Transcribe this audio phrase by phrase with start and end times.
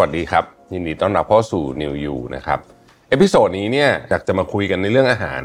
[0.00, 2.58] วัสดีครับ ยินดีต้อนรับเข้าสู่ New You นะครับ
[3.10, 5.42] episode นี้เนี่ยอยากจะมาคุยกันในเรื่องอาหาร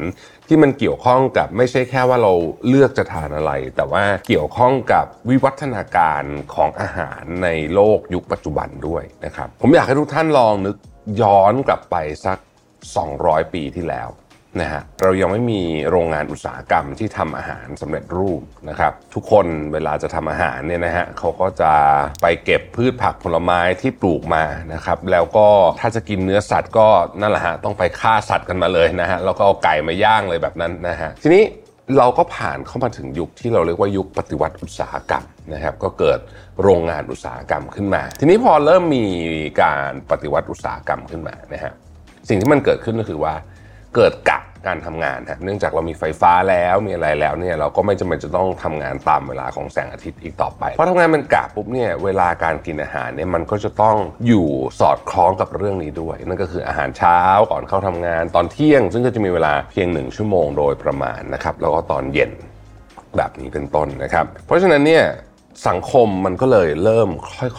[0.48, 2.32] ที่มันเกี่ยวข้องกับไม่ใช่แค่ว่าเรา
[2.68, 6.22] เลือกจะทานอะไร แต่ว่าเกี่ยวข้องกับวิวัฒนาการ
[6.54, 10.76] ของอาหารในโลกยุคปัจจุบันด้วยนะครับ ผมอยากให้ทุกท่านลองนึก
[11.22, 12.38] ย้อนกลับไปสัก
[12.96, 14.08] 200 ปีที่แล้ว
[14.60, 21.72] นะฮะเรายังไม่มีโรงงานอุตสาหกรรมที่ทำอาหารสำเร็จรูปนะครับทุกคนเวลาจะทำอาหารเนี่ยนะฮะเขาก็จะ
[22.22, 25.46] ไปเก็บพืชผักผลไม้ที่ปลูกมานะครับแล้วก็
[25.80, 26.88] ถ้าจะกินเนื้อสัตว์ก็
[27.20, 31.44] นั่นแหละฮะต้องไปฆ่าสัตว์กันมาเลยนะฮะแล้วก็เอาไก่มาย่างเลยแบบนั้นนะฮะทีนี้
[31.98, 36.18] เราก็ผ่านเข้ามาถึงยุคที่เราเรียกว่ายุคปฏิวัติอุตสาหกรรมนะครับก็เกิด
[36.62, 39.04] โรงงานอุตสาหกรรมขึ้นมา ทีนี้พอเริ่มมี
[39.62, 41.72] การปฏิวัติอุตสาหกรรมขึ้นมานะฮะ
[42.28, 43.34] สิ่งที่มันเกิดขึ้นก็คือว่า
[43.96, 54.48] เกิดกะการทำงานฮะเนื่องจากเรามีไฟฟ้าแล้วมีอะไรแล้วเนี่ยเราก็ไม่จำเป็นจะต้องทำงานตามเวลาของแสงอาทิตย์อีกต่อไปเพราะทำงานมันกะปุ๊บเนี่ยเวลาการกินอาหารเนี่ยมันก็จะต้องอยู่
[54.80, 62.30] สอดคล้องกับเรื่องนี้ด้วย นั่นก็คืออาหารเช้าก่อนเข้าทำงานตอนเที่ยง ซึ่งก็จะมีเวลาเพียงหนึ่งชั่วโมงโดยประมาณนะครับแล้วก็ตอนเย็น
[63.16, 65.04] แบบนี้เป็นต้นนะครับ เพราะฉะนั้นเนี่ย
[65.68, 67.08] สังคมมันก็เลยเริ่ม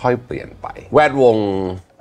[0.02, 1.36] ค่อยๆ เปลี่ยนไป แวดวง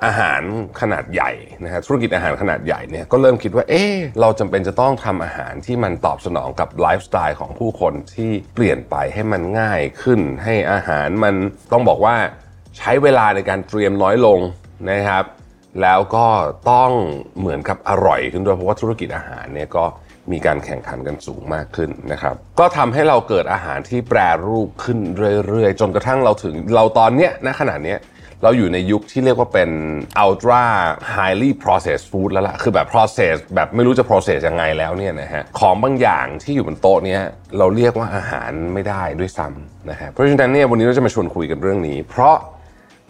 [0.04, 0.42] อาหาร
[0.80, 1.30] ขนาดใหญ่
[1.64, 3.82] นะฮะธุรกิจอาหารขนาดใหญ่เนี่ยก็เริ่มคิดว่าเอ๊
[4.20, 11.34] เราจำเป็นจะต้องทำอาหารที่มันตอบสนองกับไลฟ์สไตล์ของผู้คนที่เปลี่ยนไปให้มันง่ายขึ้น ให้อาหารมัน
[11.72, 12.16] ต้องบอกว่า
[12.78, 14.38] ใช้เวลาในการเตรียมน้อยลง
[14.90, 15.24] นะครับ
[15.82, 16.26] แล้วก็
[16.70, 16.90] ต้อง
[17.38, 19.84] เหมือนกับอร่อยขึ้นด้วยเพราะว่าธุรกิจอาหารเนี่ยก็
[20.32, 24.98] มีการแข่งขันกันสูงมากขึ้นนะครับ ก็ทำให้เราเกิดอาหารที่แปรรูปขึ้น
[25.46, 27.98] เรื่อยๆ จนกระทั่งเราถึงเราตอนเนี้ยณขณะเนี้ย
[28.44, 29.70] เราอยู่ในยุคที่เรียกว่าเป็น
[30.24, 30.62] ultra
[31.14, 37.20] highly processed food แล้วล่ะ คือแบบ process แบบไม่รู้จะ process ยังไงแล้วเนี่ยนะฮะ ของบางอย่างที่อยู่บนโต๊ะเนี้ย
[37.58, 42.36] เราเรียกว่าอาหารไม่ได้ด้วยซ้ำนะฮะ เพราะฉะนั้นเนี่ยวันนี้เราจะมาชวนคุยกันเรื่องนี้ เพราะ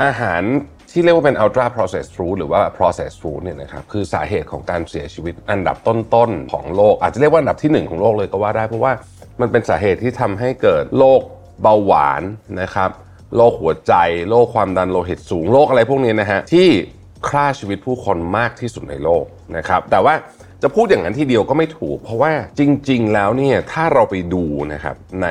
[0.05, 0.43] อาหาร
[0.91, 8.93] ที่เรียกว่าเป็น ultra processed food หรือว่า processed food เนี่ยนะครับคือสาเหตุของการเสียชีวิตอันดับต้นๆของโลก อาจจะเรียกว่าอันดับที่หนึ่งของโลกเลยก็ว่าได้ เพราะว่า
[9.41, 11.21] มันเป็นสาเหตุที่ทำให้เกิดโรค
[11.63, 12.23] เบาหวาน
[12.61, 12.91] นะครับ
[13.37, 13.95] โรคหัวใจ
[14.29, 16.69] โรคความดันโลหิตสูง โรคอะไรพวกนี้นะฮะ ที่
[17.29, 19.25] ฆ่าชีวิตผู้คนมากที่สุดในโลก
[19.57, 20.15] นะครับ แต่ว่า
[20.63, 25.29] จะพูดอย่างนั้นทีเดียวก็ไม่ถูก เพราะว่าจริง ๆ แล้วเนี่ย ถ้าเราไปดูนะครับใน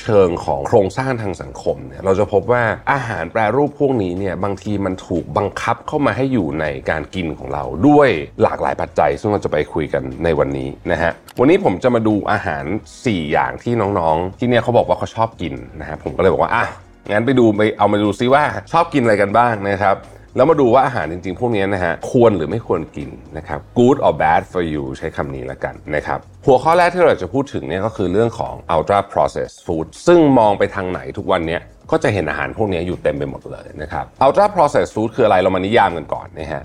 [0.00, 2.62] เชิงของโครงสร้างทางสังคมเนี่ยเราจะพบว่า
[2.92, 8.08] อาหารแปรรูปพวกนี้เนี่ยบางทีมันถูกบังคับเข้ามาให้อยู่ในการกินของเราด้วย
[8.42, 12.64] หลากหลายปัจจัย ซึ่งเราจะไปคุยกันในวันนี้นะฮะวันนี้ผมจะมาดูอาหาร
[12.98, 16.66] 4 อย่างที่น้องๆ ที่เนี่ยเขาบอกว่าเขาชอบกินนะฮะผมก็เลยบอกว่าอะ
[17.10, 19.96] งั้นไปดูไปเอามาดูซิว่าชอบกินอะไรกันบ้างนะครับ
[20.36, 31.58] แล้วมาดูว่าอาหารจริงๆ พวกนี้นะฮะควรหรือไม่ควรกินนะครับ good or bad for you ใช้คำนี้แล้วกันนะครับ หัวข้อแรกที่เราจะพูดถึงเนี่ยก็คือเรื่องของ ultra processed food ซึ่งมองไปทางไหนทุกวันนี้
[31.90, 36.62] ก็จะเห็นอาหารพวกนี้อยู่เต็มไปหมดเลยนะครับ ultra processed food คืออะไรเรามานิยามกันก่อนนะฮะ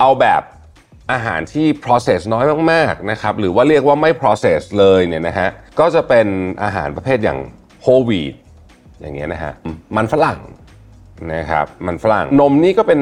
[0.00, 0.42] เอาแบบ
[1.12, 5.48] อาหารที่ process น้อยมากๆนะครับหรือว่าเรียกว่าไม่ process เลยเนี่ยนะฮะ
[5.80, 6.26] ก็จะเป็น
[6.62, 7.38] อาหารประเภทอย่าง
[7.84, 8.34] whole wheat
[9.02, 9.52] อย่างเงี้ยนะฮะ
[9.96, 10.38] มันฝรั่ง
[11.34, 13.00] นะครับมันฝรั่งนมนี่ก็เป็น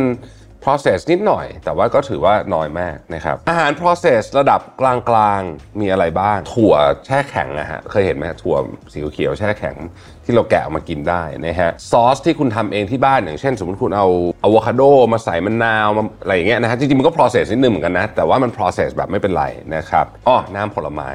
[0.67, 6.75] process นิดหน่อย แต่ว่าก็ถือว่าน้อยมากนะครับ อาหาร process ระดับกลางๆ มีอะไรบ้าง ถั่ว
[7.07, 8.57] แช่แข็งนะฮะ เคยเห็นไหมถั่ว
[8.93, 9.77] สีเขียวแช่แข็ง
[10.25, 14.07] ที่เราแกะออกมากินได้นะฮะ ซอสที่คุณทำเองที่บ้านอย่างเช่น สมมติคุณเอา
[14.45, 14.83] อะโวคาโด
[15.13, 19.45] มาใส่มะนาวมาอะไรอย่างเงี้ยนะฮะ จริงๆ มันก็ process นิดนึงเหมือนกันนะ แต่ว่ามัน process แบบไม่เป็นไร
[19.77, 21.11] นะครับ อ้อ น้ำผลไม้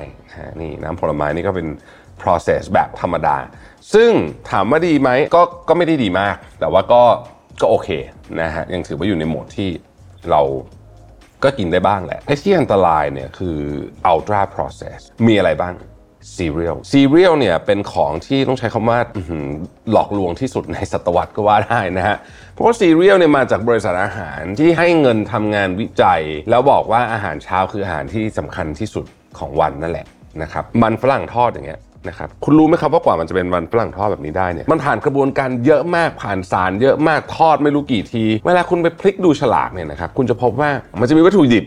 [0.61, 1.67] นี่น้ำผลไม้นี่ก็เป็น
[2.21, 3.37] process แบบธรรมดา
[3.93, 4.11] ซึ่ง
[4.51, 7.03] ถามว่าดีไหมก็ก็ไม่ได้ดีมาก แต่ว่าก็
[7.61, 7.89] ก็โอเค
[8.41, 9.69] นะฮะยังถือว่าอยู่ในโหมดที่
[10.29, 10.41] เรา
[11.43, 13.57] ก็กินได้บ้างแหละไอ้ที่อันตรายเนี่ยคือ
[14.11, 15.73] ultra process มีอะไรบ้าง
[16.35, 18.99] cereal cereal เนี่ยเป็นของที่ต้องใช้คำว่า
[19.91, 22.17] หลอกลวงที่สุดในศตวรรษก็ว่าได้นะฮะ
[22.53, 29.05] เพราะว่า cereal เนี่ยมาจากบริษัทอาหารที่ให้เงินทำงานวิจัย แล้วบอกว่าอาหารเช้าคืออาหารที่สำคัญที่สุด
[29.39, 30.07] ของวันนั่นแหละ
[30.41, 31.79] นะครับ มันฝรั่งทอดอย่างเงี้ย
[32.09, 40.69] นะครับคุณรู้ไหมครับว่ากว่ามันจะเป็นมันฝรั่งทอดแบบนี้ได้เนี่ยมันผ่านกระบวนการเยอะมากผ่านสารเยอะมากทอดไม่รู้กี่ที เวลาคุณไปพลิกดูฉลากเนี่ยนะครับคุณจะพบว่า
[40.99, 41.65] มันจะมีวัตถุดิบ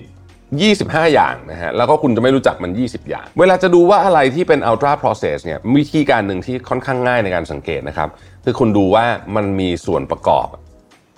[0.55, 8.09] 25 อย่างนะฮะ แล้วก็คุณจะไม่รู้จักมัน 20 อย่าง เวลาจะดูว่าอะไรที่เป็น ultra process เนี่ยวิธีการหนึ่งที่ค่อนข้างง่ายในการสังเกตนะครับ
[8.45, 9.05] คือคุณดูว่า
[9.37, 10.47] มันมีส่วนประกอบ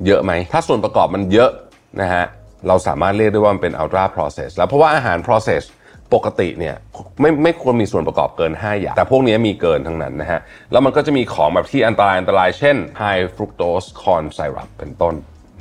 [0.07, 1.51] เยอะไหม ถ้าส่วนประกอบมันเยอะ
[2.01, 2.25] นะฮะ
[2.69, 5.63] เราสามารถเรียกได้ว่ามันเป็น ultra process แล้วเพราะว่าอาหาร process
[6.15, 6.77] ปกติเนี่ย
[7.21, 10.41] ไม่ไม่ควรมีส่วนประกอบเกิน 5 อย่าง แต่พวกนี้มีเกินทั้งนั้นนะฮะ
[10.73, 15.15] แล้วมันก็จะมีของแบบที่อันตรายอันตรายเช่น high fructose corn syrup เป็นต้น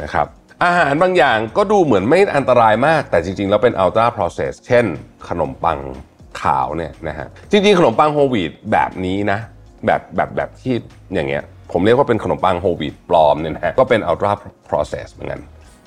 [0.04, 0.28] นะครับ
[0.66, 4.86] อาหารบางอย่างก็ดูเหมือนไม่อันตรายมาก แต่จริง ๆ แล้วเป็น ultra process เช่น
[5.30, 5.80] ขนมปัง
[6.42, 9.40] ขาวเนี่ยนะฮะจริง ๆ ขนมปังโฮลวีตแบบนี้นะ
[9.86, 10.76] แบบแบบแบบที่
[11.14, 14.32] อย่างเงี้ยผมเรียกว่าเป็นขนมปังโฮลวีตปลอมเนี่ยนะฮะก็เป็น ultra
[14.70, 15.42] process เหมือนกัน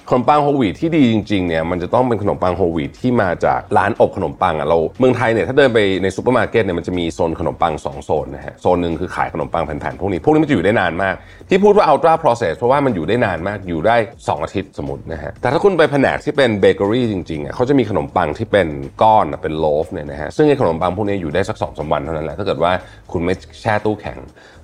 [0.08, 11.14] ขนมปังโฮลวีตที่ดีจริงๆเนี่ยมันจะต้องเป็นขนมปังโฮลวีตที่มาจากร้านอบขนมปังอะเราเมืองไทยเนี่ยถ้าเดินไปในซูเปอร์มาร์เก็ตเนี่ยมันจะมีโซนขนมปัง 2 โซนนะฮะโซนหนึ่งคือขายขนมปังแผ่นๆพวกนี้พวกนี้มันจะอยู่ได้นานมาก
[11.48, 18.68] ที่พูดว่า ultra process เพราะว่ามันอยู่ได้นานมากอยู่ได้ 2 อาทิตย์สมมตินะฮะแต่ถ้าคุณไปแผนกที่เป็นเบเกอรี่จริงๆอะเขาจะมีขนมปังที่เป็น
[19.02, 22.72] ก้อนเป็นโลฟเนี่ยนะฮะซึ่งไอ้ขนมปังพวกนี้อยู่ได้สัก2องสวันเท่านั้นแหละถ้าเกิดว่า
[23.12, 24.18] คุณไม่แช่ตู้แข็ง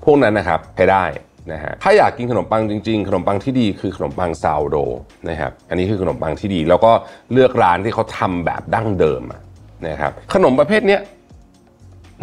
[0.05, 1.05] พวกนั้นนะครับใช้ได้
[1.53, 4.77] นะฮะถ้าอยากกินขนมปังจริงๆ ขนมปังที่ดีคือขนมปังซาวโด
[5.29, 6.93] นะครับอันนี้คือขนมปังที่ดี แล้วก็
[7.33, 9.23] เลือกร้านที่เขาทำแบบดั้งเดิม
[9.89, 11.01] นะครับขนมประเภทเนี้ย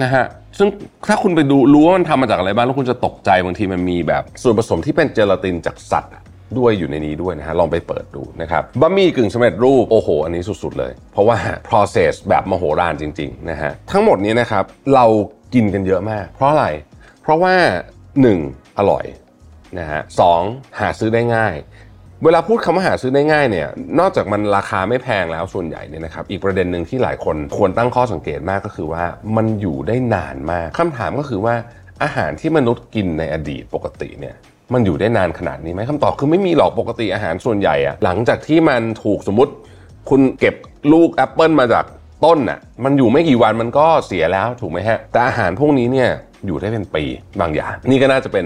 [0.04, 0.26] นะฮะ
[0.58, 0.68] ซึ่ง
[1.08, 6.14] ถ้าคุณไปดูรู้ว่ามันทำมาจากอะไรบ้างแล้วคุณจะตกใจบางทีมันมีแบบส่วนผสมที่เป็นเจลาตินจากสัตว์
[6.58, 11.38] ด้วยอยู่ในนี้ด้วยนะฮะลองไปเปิดดูนะครับบะหมี่กึ่งสำเร็จรูปโอ้โห อันนี้สุดๆเลย เพราะว่า
[11.70, 14.64] process แบบมโหฬารจริงๆนะฮะทั้งหมดนี้นะครับ
[14.96, 15.06] เรา
[15.54, 16.68] กินกันเยอะมาก เพราะอะไร
[17.22, 17.54] เพราะว่า
[18.14, 18.65] 1.
[18.78, 19.06] อร่อย
[19.80, 20.42] นะฮะสอง
[20.80, 21.56] หาซื้อได้ง่าย
[22.24, 23.68] เวลาพูดคำว่าหาซื้อได้ง่ายเนี่ย
[24.00, 29.04] นอกจากมันราคาไม่แพงแล้วส่วนใหญ่เนี่ยนะครับอีกประเด็นหนึ่งที่หลายคนควรตั้งข้อสังเกตมากก็คือว่า
[29.36, 31.56] มันอยู่ได้นานมากคำถามก็คือว่า
[32.04, 34.36] อาหารที่มนุษย์กินในอดีตปกติเนี่ย
[34.74, 39.54] มันอยู่ได้นานขนาดนี้ไหมคำตอบคือไม่มีหรอกปกติอาหารส่วนใหญ่อะหลังจากที่มันถูกสมมติ
[40.10, 40.56] คุณเก็บ
[40.94, 41.86] ลูกแอปเปิลมาจาก
[42.26, 46.10] ต้นน่ะมันอยู่ไม่กี่วันมันก็เสียแล้วถูกไหมฮะแต่อาหารพวกนี้เนี่ย
[46.48, 47.04] อยู่ได้เป็นปี
[47.42, 48.46] บางอย่าง นี่ก็น่าจะเป็น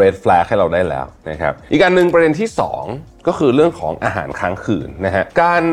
[0.00, 2.48] red flag ให้เราได้แล้วนะครับอีกการหนึ่งประเด็นที่
[2.86, 5.64] 2 ก็คือเรื่องของอาหารค้างคืนนะฮะการ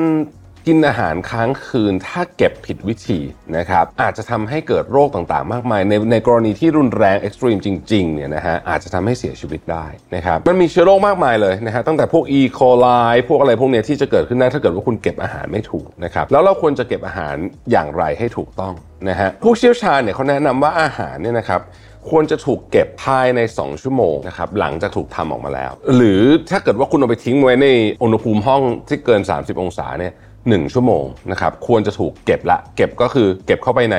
[0.70, 3.20] กินอาหารค้างคืนถ้าเก็บผิดวิธี
[3.58, 9.86] นะครับอาจจะทำให้เกิดโรคต่างๆ มากมาย ในในกรณีที่รุนแรง extreme จริงๆเนี่ยนะฮะอาจจะทำให้เสียชีวิตได้
[10.16, 12.42] นะครับมันมีเชื้อโรคมากมายเลยนะฮะตั้งแต่พวก E.
[12.58, 17.36] coli พวกอะไรพวกเนี้ยที่จะเกิดขึ้นได้ถ้าเกิดว่าคุณเก็บอาหารไม่ถูกนะครับแล้วเราควรจะเก็บอาหาร
[17.72, 18.74] อย่างไรให้ถูกต้อง
[19.10, 21.62] นะฮะผู้เชี่ยวชาญเนี่ยเขาแนะนำว่าอาหารเนี่ยนะครับ
[22.10, 26.22] ควรจะถูกเก็บภายใน 2 ชั่วโมงนะครับหลังจากถูกทำออกมาแล้ว หรือ
[26.52, 27.68] ถ้าเกิดว่าคุณเอาไปทิ้งไว้ใน
[28.04, 30.14] อุณหภูมิห้องที่เกิน 30 องศาเนี่ย
[30.50, 33.98] หชั่วโมงนะครับควรจะถูกเก็บละ เก็บก็คือเก็บเข้าไปใน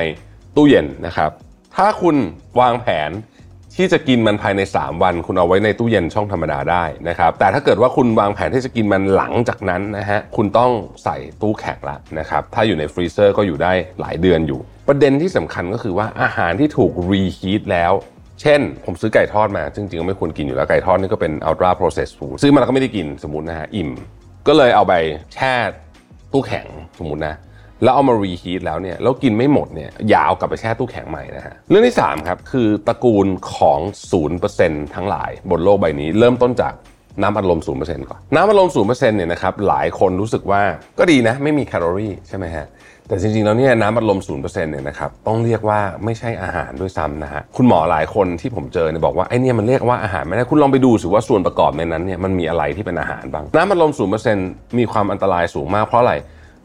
[0.55, 1.31] ตู้เย็นนะครับ
[1.75, 2.15] ถ้าคุณ
[2.59, 3.09] วางแผน
[3.77, 10.71] ที่จะกินมันภายใน 3 วัน คุณเอาไว้ในตู้เย็นช่องธรรมดาได้นะครับ แต่ถ้าเกิดว่าคุณวางแผนที่จะกินมันหลังจากนั้นนะฮะคุณต้อง
[11.03, 17.93] ใส่ตู้แข็งละนะครับ ถ้าอยู่ใน freezer ก็อยู่ได้หลายเดือนอยู่ ประเด็นที่สำคัญก็คือว่าอาหารที่ถูก reheat แล้ว
[18.41, 23.89] เช่น ผมซื้อไก่ทอดมา จริงๆก็ไม่ควรกินอยู่แล้วไก่ทอดนี่ก็เป็น ultra processed food ซื้อมาแล้วก็ไม่ได้กินสมมตินะฮะอิ่ม
[24.47, 24.93] ก็เลยเอาไป
[25.33, 25.53] แช่
[26.33, 26.67] ตู้แข็ง
[26.99, 27.35] สมมตินะ
[27.83, 33.79] แล้วเอามา reheat แล้วเนี่ยแล้วกินไม่หมดเนี่ยอย่าเอากลับไปแช่ตู้แข็งใหม่นะฮะเรื่องที่3ครับคือตระกูลของ
[34.37, 36.73] 0%ทั้งหลายบนโลกใบนี้ เริ่มต้นจาก
[37.21, 40.61] น้ำอัดลม 0%ก่อน น้ำอัดลม 0%เนี่ยนะครับหลายคนรู้สึกว่า
[40.99, 42.67] ก็ดีนะ ไม่มีแคลอรี่ใช่ไหมฮะ
[43.07, 53.91] แต่จริงๆ แล้วเนี่ยน้ำอัดลม 0%เนี่ยนะครับต้องเรียกว่าไม่ใช่อาหารด้วยซ้ำนะฮะคุณหมอหลายคนที่ผมเจอเนี่ยบอกว่าไอ้นี่มันเรียกว่าอาหารไม่ได้คุณลองไปดูสิว่าส่วนประกอบในนั้นเนี่ยมันมีอะไรที่เป็นอาหารบ้างน้ำอัดลม
[54.35, 56.13] 0%มีความอันตรายสูงมากเพราะอะไร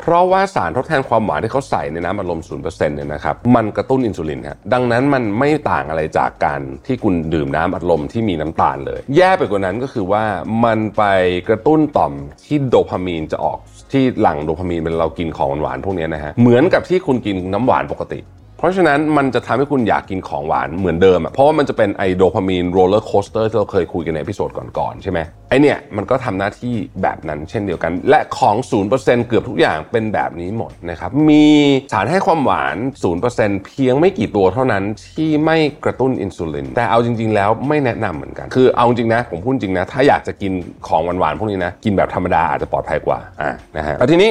[0.05, 10.25] เพราะว่าสารทดแทนความหวานที่เขาใส่ในน้ำอัดลม0%เนี่ยนะครับมันกระตุ้นอินซูลินครับดังนั้นมันไม่ต่างอะไรจากการที่คุณดื่มน้ำอัดลมที่มีน้ำตาลเลย แย่ไปกว่านั้นก็คือว่า
[10.65, 11.03] มันไป
[11.49, 12.13] กระตุ้นต่อม
[12.47, 13.59] ที่โดพามีนจะออก
[13.93, 18.21] ที่หลั่งโดพามีนเป็นเรากินของหวานๆพวกนี้นะฮะเหมือนกับที่คุณกินน้ำหวานปกติ
[18.63, 25.19] เพราะฉะนั้นมันจะทำให้คุณอยากกินของหวานเหมือนเดิมอะเพราะว่ามันจะเป็นไอ dopamine roller coaster ที่เราเคยคุยกันใน episode ก่อนๆใช่ไหม
[25.51, 28.57] ไอเนี่ยมันก็ทำหน้าที่แบบนั้นเช่นเดียวกัน และของ
[28.93, 31.45] 0%เกือบทุกอย่างเป็นแบบนี้หมดนะครับมี
[31.93, 32.77] สารให้ความหวาน
[33.21, 40.53] 0%เพียงไม่กี่ตัวเท่านั้นที่ไม่กระตุ้นอินซูลินแต่เอาจริง ๆ แล้วไม่แนะนำเหมือนกัน คือเอาจริงนะผมพูดจริงนะถ้าอยากจะกิน
[40.89, 44.31] ของหวานๆพวกนี้นะกินแบบธรรมดาอาจจะปลอดภัยกว่าอ่านะฮะแต่ทีนี้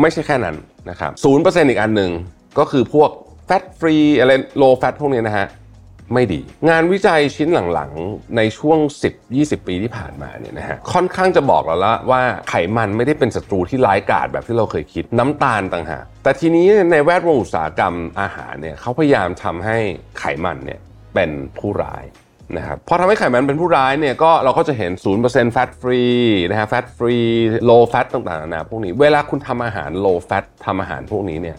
[0.00, 0.56] ไม่ใช่แค่นั้น
[0.90, 1.10] นะครับ
[1.40, 2.10] 0%อีกอันหนึ่ง
[2.60, 3.10] ก็คือพวก
[3.50, 5.48] แฟตฟรีอะไรโลแฟตพวกนี้นะฮะ
[6.14, 8.78] ไม่ดี งานวิจัยชิ้นหลังๆ ในช่วง
[9.22, 19.78] 10-20 ปีที่ผ่านมาเนี่ยนะฮะค่อนข้างจะบอกเราแล้วว่าไขมันไม่ได้เป็นศัตรูที่ร้ายกาจแบบที่เราเคยคิดน้ำตาลต่างหากแต่ทีนี้ในแวดวงอุตสาหกรรมอาหารเนี่ยเขาพยายามทำให้
[20.18, 20.80] ไขมันเนี่ย
[21.14, 22.04] เป็นผู้ร้าย
[22.56, 26.02] นะครับพอทำให้ไขมันเป็นผู้ร้ายเนี่ยก็เราก็จะเห็น 0% fat free
[26.50, 31.58] นะฮะ fat free low fat ต่างๆนะพวกนี้ เวลาคุณทำอาหาร low fat ทำอาหารพวกนี้เนี่ย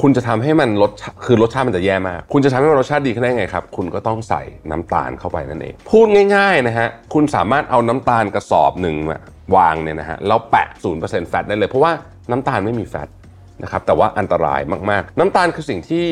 [0.00, 0.90] คุณจะทำให้มันรส
[1.24, 8.96] คือรสชาติมันจะแย่มาก คุณจะทำให้มันรสชาติดีขึ้นได้ไงครับ คุณก็ต้องใส่น้ำตาลเข้าไปนั่นเอง พูดง่ายๆนะฮะ คุณสามารถเอาน้ำตาลกระสอบหนึ่ง
[9.56, 11.92] วางเนี่ยนะฮะ แล้วแปะศูนย์เปอร์เซ็นต์แฟตได้เลย เพราะว่า
[12.30, 13.08] น้ำตาลไม่มีแฟต
[13.62, 14.60] นะครับ แต่ว่าอันตราย
[14.90, 16.06] มากๆ น้ำตาลคือสิ่งที่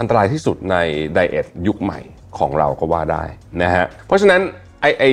[0.00, 0.76] อันตรายที่สุดใน
[1.14, 2.00] ไดเอทยุคใหม่
[2.38, 3.24] ของเราก็ว่าได้
[3.62, 4.40] นะฮะ เพราะฉะนั้น
[4.80, 5.04] ไอไอ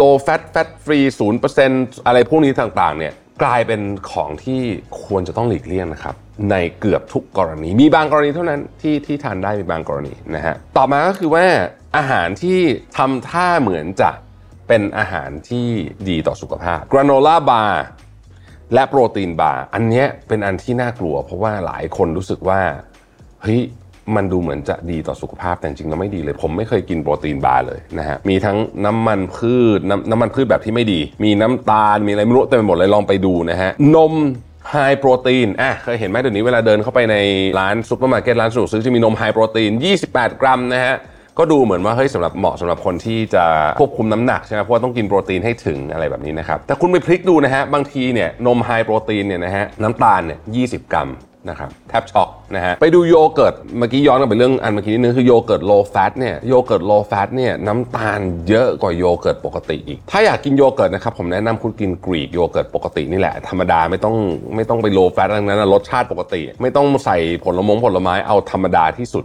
[0.00, 1.06] low fat fat free
[1.56, 4.60] 0%อะไรพวกนี้ต่างๆเนี่ย กลายเป็นของที่
[5.04, 6.14] ควรจะต้องหลีกเลี่ยงนะครับ
[6.50, 11.46] ในเกือบทุกกรณี มีบางกรณีเท่านั้นที่ที่ทานได้มีบางกรณีนะฮะต่อมาก็คือว่า
[11.96, 12.58] อาหารที่
[12.98, 14.10] ทำท่าเหมือนจะ
[14.68, 15.66] เป็นอาหารที่
[16.08, 17.84] ดีต่อสุขภาพ granola bar
[18.74, 22.60] และ protein bar อันนี้เป็นอันที่น่ากลัว เพราะว่าหลายคนรู้สึกว่า
[23.42, 23.60] เฮ้ย
[24.16, 34.14] มันดูเหมือนจะดีต่อสุขภาพแต่จริงๆแล้วไม่ดีเลย ผมไม่เคยกิน protein bar เลยนะฮะมีทั้งน้ำมันพืชน้ำน้ำมันพืชแบบที่ไม่ดี มีน้ำตาลมีอะไรไม่รู้เต็มไปหมดเลยลองไปดูนะฮะนม
[34.70, 37.16] high protein อะ เคยเห็นไหมเดี๋ยวนี้เวลาเดินเข้าไปใน
[37.58, 39.70] ร้านซุปเปอร์มาร์เก็ตร้านสะดวกซื้อจะมีนม high protein
[40.06, 40.94] 28 กรัมนะฮะ
[41.38, 43.44] ก็ดูเหมือนว่าเฮ้ยสำหรับเหมาะสำหรับคนที่จะ
[43.80, 51.08] ควบคุมน้ำหนักใช่ไหมเพราะว่าต้องกินโปรตีนให้ถึงอะไรแบบนี้นะครับ แต่คุณไปพลิกดูนะฮะ บางทีเนี่ยนม high protein เนี่ยนะฮะน้ำตาลเนี่ย20 กรัม
[51.48, 64.16] นะครับแทบช็อกนะฮะไปดูโยเกิร์ตเมื่อกี้ย้อนกลับไปเรื่องอันเมื่อกี้นิดนึงคือโยเกิร์ต low fat เนี่ยโยเกิร์ต low fat เนี่ยน้ำตาลเยอะกว่าโยเกิร์ตปกติอีก ถ้าอยากกินโยเกิร์ตนะครับผมแนะนำคุณกิน Greek yogurt ปกตินี่แหละธรรมดาไม่ต้อง
[64.54, 69.24] ไม่ต้องไปโลแฟตอะไรนั้นรสชาติปกติ ไม่ต้องใส่ผลมงผลไม้เอาธรรมดาที่สุด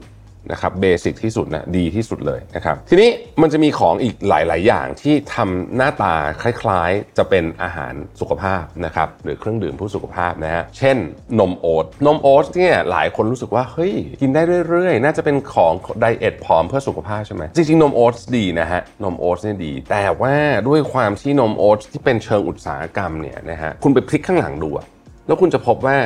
[0.52, 3.10] นะครับเบสิกที่สุดนะดีที่สุดเลยนะครับทีนี้
[3.42, 10.98] มันจะมีของอีกหลาย ๆ อย่างที่ทำหน้าตาคล้าย ๆ จะเป็นอาหารสุขภาพนะครับหรือเครื่องดื่มเผู้สุขภาพนะฮะเช่น
[11.40, 20.36] นมโอ๊ตนมโอ๊ตเนี่ยหลายคนรู้สึกว่าเฮ้ยกินได้เรื่อย ๆ น่าจะเป็นของไดเอทผอมเพื่อสุขภาพใช่ไหมจริง ๆ นมโอ๊ตดีนะฮะนมโอ๊ตเนี่ยดี แต่ว่า
[20.68, 24.86] ด้วยความที่นมโอ๊ตที่เป็นเชิงอุตสาหกรรมเนี่ยนะฮะคุณไปพลิกข้างหลังดูอะ
[25.28, 25.98] แล้วคุณจะพบว่า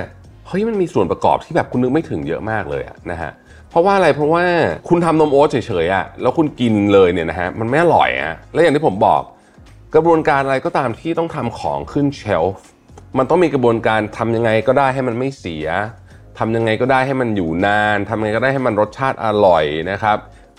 [0.48, 3.32] เฮ้ยมันมีส่วนประกอบที่แบบคุณนึกไม่ถึงเยอะมากเลยะนะฮะ
[3.74, 4.44] เพราะว่าอะไรเพราะว่า
[4.90, 9.22] คุณทำนมโอ๊ตเฉยๆอะ่ะแล้วคุณกินเลยเนี่ยนะฮะมันไม่อร่อยอะ่ะและอย่างที่ผมบอก
[9.96, 12.66] กระบวนการอะไรก็ตามที่ต้องทำของขึ้นเชลฟ์
[13.18, 15.68] มันต้องมีกระบวนการทำยังไงก็ได้ให้มันไม่เสีย
[16.40, 20.18] ทำยังไงก็ได้ให้มันอยู่นานทำยังไงก็ได้ให้มันรสชาติอร่อยนะครับ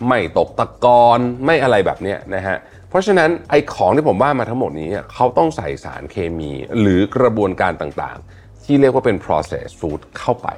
[0.09, 2.57] ไม่ตกตะกอนไม่อะไรแบบเนี้ยนะฮะ
[2.89, 10.49] เพราะฉะนั้นไอ้ของที่ผมว่ามาทั้งหมดนี้เขาต้องใส่สารเคมี หรือกระบวนการต่างๆ ที่เรียกว่าเป็น processed food เข้าไป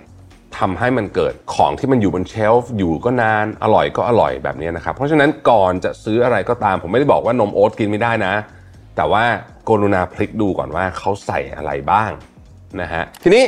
[0.59, 8.35] ทำให้มันเกิดของที่มันอยู่บนเชลฟ์อยู่ก็นานอร่อยก็อร่อยแบบนี้นะครับ เพราะฉะนั้นก่อนจะซื้ออะไรก็ตาม ผมไม่ได้บอกว่านมโอ๊ตกินไม่ได้นะ
[8.97, 9.25] แต่ว่า
[9.69, 12.11] กรุณาพลิกดูก่อนว่าเขาใส่อะไรบ้าง
[12.81, 13.45] นะฮะทีนี้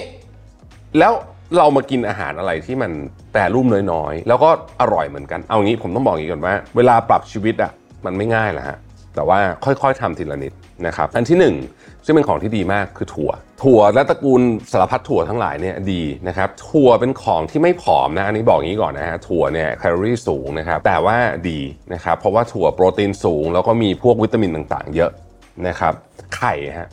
[0.98, 1.12] แล้ว
[1.56, 2.90] เรามากินอาหารอะไรที่มัน
[3.32, 4.50] แปรรูปน้อยๆ แล้วก็
[4.80, 7.72] อร่อยเหมือนกันเอางี้ผมต้องบอกอย่างนี้ก่อนว่า เวลาปรับชีวิตอะ
[8.06, 8.78] มันไม่ง่ายแหละฮะ
[9.14, 10.52] แต่ว่าค่อยๆทำทีละนิด
[10.86, 11.56] นะครับอันที่หนึ่ง
[12.04, 13.30] ซึ่งเป็นของที่ดีมากคือถั่ว
[13.62, 14.42] ถั่วและตระกูล
[14.72, 21.16] สารพัดถั่วทั้งหลายเนี่ยดีนะครับถั่วเป็นของที่ไม่ผอมนะอันนี้บอกงี้ก่อนนะฮะถั่วเนี่ยแคลอรี่สูงนะครับแต่ว่า
[21.48, 21.60] ดี
[21.94, 25.10] นะครับเพราะว่าถั่วโปรตีนสูง แล้วก็มีพวกวิตามินต่างๆ เยอะ
[25.68, 25.94] นะครับ
[26.36, 26.88] ไข่ฮะ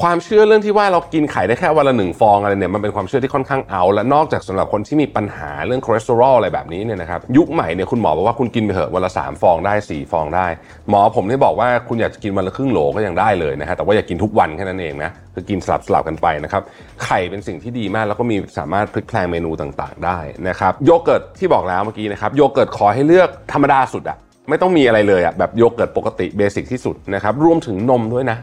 [0.00, 10.46] ความเชื่อเรื่องที่ว่าเรากินไข่ได้แค่วันละหนึ่งฟองอะไรเนี่ยมันเป็นความเชื่อที่ค่อนข้าง out แล้วนอกจากสำหรับคนที่มีปัญหาเรื่องคอเลสเตอรอลอะไรแบบนี้เนี่ยนะครับยุคใหม่เนี่ยคุณหมอบอกว่าคุณกินไปเถอะวันละสามฟองได้สี่ฟองได้
[10.88, 16.62] หมอผมที่บอกว่าคุณอยากจะกินวันละครึ่งโหลก็ยังได้เลยนะฮะแต่ว่าอย่ากินทุกวันแค่นั้นเองนะคือกินสลับสลับกันไปนะครับ
[17.04, 20.18] ไข่เป็นสิ่งที่ดีมากแล้วก็มีสามารถพลิกแพลงเมนูต่างๆ ได้
[20.48, 24.16] นะครับโยเกิร์ตที่บอกแล้วเมื่อกี้นะครับโยเกิร์ตขอให้เลือกธรรมดาสุดอะ
[24.48, 28.38] ไม่ต้องมีอะไรเลยอะแบบโยเกิร์ตปกติ basic ที่สุดนะครับรวมถึงนมด้วยนะ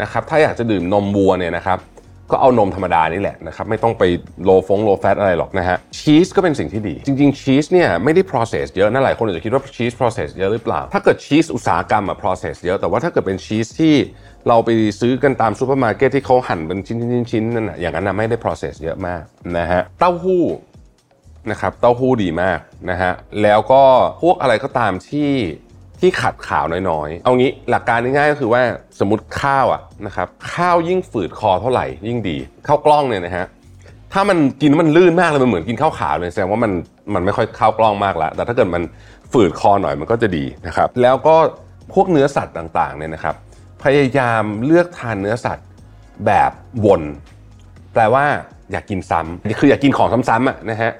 [0.00, 1.80] นะครับถ้าอยากจะดื่มนมวัวเนี่ยนะครับ
[2.30, 4.02] ก็เอานมธรรมดานี่แหละนะครับไม่ต้องไป
[4.44, 13.94] low ฟง low fat อะไรหรอกนะฮะชีสก็เป็นสิ่งที่ดี จริง ๆ ชีสเนี่ยไม่ได้ process เยอะนะหลายคนอาจจะคิดว่าชีส process เยอะหรือเปล่า ถ้าเกิดชีสอุตสาหกรรมอะ process เยอะแต่ว่าถ้าเกิดเป็นชีสที่
[14.48, 14.70] เราไป
[15.00, 19.22] ซื้อกันตามซูเปอร์มาร์เก็ตที่เขาหั่นเป็นชิ้นๆๆนั่นนะอย่างนั้นนะไม่ได้ process เยอะมาก
[19.58, 20.42] นะฮะเต้าหู้
[21.50, 22.58] นะครับเต้าหู้ดีมาก
[22.90, 23.82] นะฮะแล้วก็
[24.22, 25.30] พวกอะไรก็ตามที่
[26.02, 28.62] ที่ขัดขาวน้อยๆ เอางี้หลักการง่ายๆก็คือว่า
[29.00, 33.46] สมมติข้าวอะนะครับข้าวยิ่งฝืดคอเท่าไหร่ยิ่งดีข้าวกล้องเนี่ยนะฮะ
[34.12, 36.72] ถ้ามันกินมันลื่นมากเลยมันเหมือนกินข้าวขาวเลยแสดงว่ามัน
[37.14, 38.82] มันไม่ค่อยข้าวกล้องมากล้วแต่ถ้าเกิดมัน
[39.32, 41.36] ฝืดคอหน่อยมันก็จะดีนะครับแล้วก็
[41.94, 43.34] พวกเนื้อสัตว์ต่างๆเนี่ยนะครับ
[43.84, 45.66] พยายามเลือกทานเนื้อสัตว์
[46.26, 46.50] แบบ
[46.86, 47.02] วน
[47.92, 48.24] แปลว่า
[48.72, 50.92] อยากกินซ้ำคืออยากกินของซ้ำๆอะนะฮะ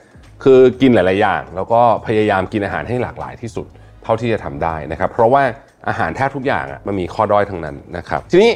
[0.44, 3.66] คือกินหลาย ๆ อย่าง แล้วก็พยายามกินอาหารให้หลากหลายที่สุด
[4.02, 5.42] เท่าที่จะทำได้นะครับ เพราะว่า
[5.88, 8.52] อาหารแทบทุกอย่างมันมีข้อด้อยทั้งนั้นนะครับ ทีนี้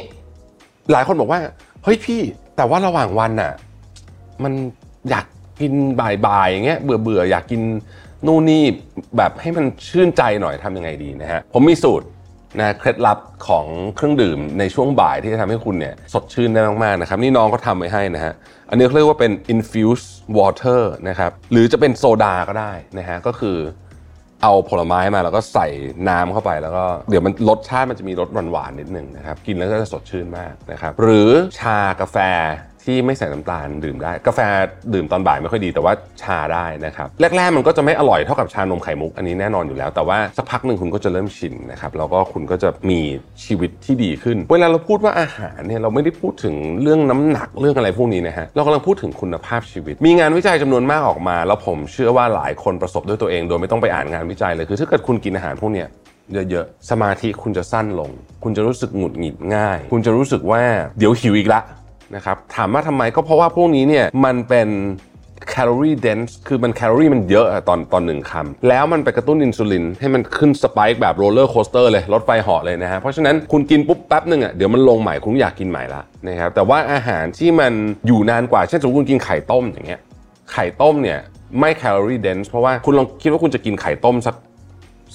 [0.91, 1.39] หลายคนบอกว่า
[1.83, 2.21] เฮ้ยพี่
[2.57, 3.53] แต่ว่าระหว่างวันน่ะ
[4.43, 4.53] มัน
[5.09, 5.25] อยาก
[5.61, 7.61] กินบ่ายๆอย่างเงี้ยเบื่อเบื่อๆอยากกิน
[8.25, 8.63] นู่นนี่
[9.17, 12.07] แบบให้มันชื่นใจหน่อยทำยังไงดีนะฮะผมมีสูตร
[12.59, 18.33] นะเคล็ดลับของเครื่องดื่มในช่วงบ่ายที่จะทำให้คุณเนี่ยสดชื่นได้มากๆนะครับนี่น้องเขาทำไว้ให้นะฮะ
[18.69, 23.57] อันนี้เขาเรียกว่าเป็น infused water นะครับหรือจะเป็นโซดาก็ได้นะฮะก็คือ
[24.43, 25.67] เอาผลไม้มาแล้วก็ใส่
[26.09, 31.29] น้ำเข้าไปแล้วก็เดี๋ยวมันรสชาติมันจะมีรสหวานๆนิดหนึ่งนะครับ กินแล้วก็จะสดชื่นมากนะครับ หรือ
[31.59, 32.17] ชากาแฟ
[32.87, 34.39] ที่ไม่ใส่น้ำตาลดื่มได้ กาแฟ
[34.93, 42.99] ดื่มตอนบ่ายไม่ค่อยดีแต่ว่าชาได้นะครับแรกๆมันก็จะไม่อร่อยเท่ากับชานมไข่มุกอันนี้แน่นอนอยู่แล้ว แต่ว่าสักพักหนึ่งคุณก็จะเริ่มชินนะครับแล้วก็คุณก็จะมี
[43.45, 55.89] ชีวิตที่ดีขึ้น เวลาเราพูดว่าอาหารเนี่ยเราไม่ได้พูดถึงเรื่องน้ำหนักเรื่องอะไรพวกนี้นะฮะเรากำลังพูดถึงคุณภาพชีวิต มีงานวิจัยจำนวนมากออกมา แล้วผมเชื่อว่าหลายคนประสบด้วยตัวเอง โดยไม่ต้องไปอ่านงานวิจัยเลยคือถ้าเกิดคุณกินอาหารพวกเนี้ย
[56.51, 58.11] เยอะๆ สมาธิคุณจะสั้นลง
[58.43, 60.61] คุณจะรู้สึกหงุดหงิดง่าย คุณจะรู้สึกว่า
[60.99, 61.61] เดี๋ยวหิวอีกละ
[62.15, 64.69] นะครับถามว่าทำไมก็เพราะว่าพวกนี้เนี่ยมันเป็น
[65.49, 77.73] calorie dense คือมันแคลอรี่มันเยอะอะต่อต่อหนึ่งคำแล้วมันไปกระตุ้นอินซูลินให้มันขึ้น spike แบบ roller coaster เลย รถไฟเหาะเลยนะฮะ เพราะฉะนั้นคุณกินปุ๊บแป๊บหนึ่งอะเดี๋ยวมันลงใหม่คุณอยากกินใหม่ละนะครับแต่ว่าอาหารที่มัน
[78.07, 80.01] อยู่นานกว่า เช่นสมมติคุณกินไข่ต้มอย่างเงี้ย
[80.51, 81.19] ไข่ต้มเนี่ย
[81.59, 84.35] ไม่แคลอรี่เดนส์เพราะว่าคุณลองคิดว่าคุณจะกินไข่ต้มสัก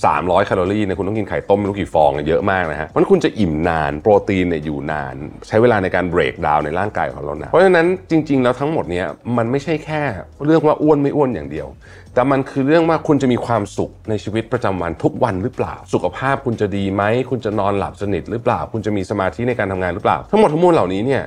[0.01, 5.15] 300แคลอรี่เนี่ยคุณต้องกินไข่ต้มไม่รู้กี่ฟองเยอะมากนะฮะเพราะฉะนั้นคุณจะอิ่มนานโปรตีนเนี่ยอยู่นาน
[5.49, 9.07] ใช้เวลาในการเบรกดาวในร่างกายของเรานะเพราะฉะนั้นจริง ๆ แล้วทั้งหมดเนี้ย
[9.37, 10.03] มันไม่ใช่แค่
[10.45, 11.69] เรื่องว่าอ้วนไม่อ้วนอย่างเดียว
[12.15, 21.23] แต่มันคือเรื่องว่าคุณจะมีความสุขในชีวิตประจำวันทุกวันหรือเปล่า สุขภาพคุณจะดีไหมคุณจะนอนหลับสนิทหรือเปล่า คุณจะมีสมาธิในการทำงานหรือเปล่า ทั้งหมดทั้งมวลเหล่านี้เนี่ย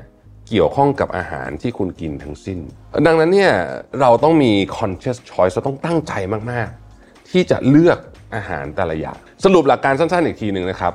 [0.50, 2.60] เกี่ยวข้องกับอาหารที่คุณกินทั้งสิ้น
[3.06, 3.54] ดังนั้นเนี่ย
[4.02, 6.14] เราต้องมี conscious choice เราต้องตั้งใจ
[6.52, 6.70] มาก
[7.02, 7.98] ๆ ที่จะเลือก
[8.36, 10.94] อาหารแต่ละอย่าง สรุปหลักการสั้นๆอีกทีหนึ่งนะครับ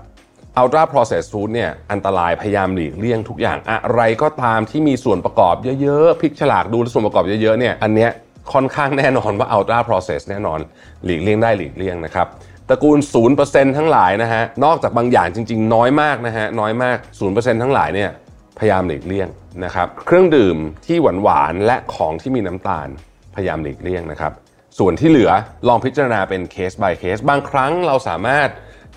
[0.60, 8.10] ultra processed food เนี่ยอันตรายพยายามหลีกเลี่ยงทุกอย่างอะไรก็ตามที่มีส่วนประกอบเยอะๆพลิกฉลากดูส่วนประกอบเยอะๆเนี่ยอันเนี้ย
[8.52, 10.60] ค่อนข้างแน่นอนว่า ultra processed แน่นอน
[11.04, 12.26] หลีกเลี่ยงได้หลีกเลี่ยงนะครับ
[12.68, 12.98] ตระกูล
[13.38, 16.96] 0%ทั้งหลายนะฮะนอกจากบางอย่างจริง ๆ น้อยมากนะฮะน้อยมาก
[17.30, 18.10] 0%ทั้งหลายเนี่ย
[18.58, 19.28] พยายามหลีกเลี่ยง
[19.64, 20.56] นะครับเครื่องดื่ม
[20.86, 22.88] ที่หวานหวานๆและของที่มีน้ำตาล
[23.34, 24.32] พยายามหลีกเลี่ยงนะครับ
[24.78, 25.30] ส่วนที่เหลือ
[25.68, 28.48] ลองพิจารณาเป็นเคส by เคส บางครั้งเราสามารถ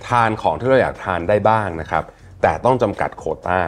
[0.07, 2.03] ทานของที่เราอยากทานได้บ้างนะครับ
[2.41, 3.61] แต่ต้องจำกัดโควต้า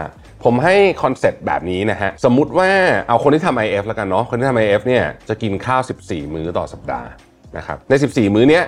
[0.43, 2.69] ผมให้คอนเซ็ปต์แบบนี้นะฮะ สมมุติว่า
[3.07, 7.09] เอาคนที่ทำ IF แล้วกันเนาะ คนที่ทำ IF เนี่ยจะกินข้าว 14 มื้อต่อสัปดาห์
[7.57, 8.63] นะครับ ใน 14 มื้อเนี้ย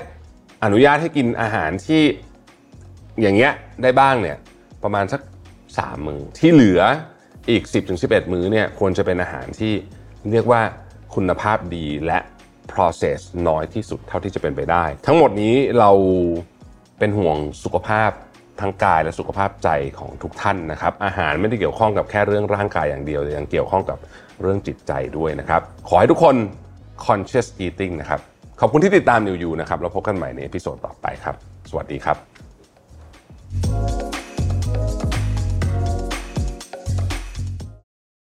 [0.63, 2.01] อนุญาตให้กินอาหารที่
[3.21, 3.51] อย่างเงี้ย
[3.83, 4.37] ได้บ้างเนี่ย
[4.83, 5.21] ประมาณสัก
[5.63, 6.81] 3 มือที่เหลือ
[7.49, 7.63] อีก
[7.97, 9.73] 10-11 มื้อเนี่ยควรจะเป็นอาหารที่
[10.31, 10.61] เรียกว่า
[11.15, 12.19] คุณภาพดีและ
[12.73, 15.91] process น้อยที่สุดเท่าที่จะเป็นไปได้ ทั้งหมดนี้เรา
[16.99, 18.11] เป็นห่วงสุขภาพ
[18.61, 19.69] ทั้งกายและสุขภาพใจ
[19.99, 23.97] ของทุกท่านนะครับ อาหารไม่ได้เกี่ยวข้องกับแค่เรื่องร่างกายอย่างเดียวแต่ยังเกี่ยวข้องกับ
[24.41, 26.35] เรื่องจิตใจด้วยนะครับ ขอให้ทุกคน
[27.05, 28.19] conscious eating นะครับ
[28.59, 31.35] ขอบคุณที่ติดตาม New You นะครับ แล้วพบกันใหม่ใน episode ต่อไปครับ
[31.69, 33.96] สวัสดีครับ